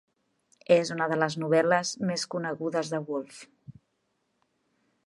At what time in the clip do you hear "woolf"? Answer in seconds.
3.07-3.45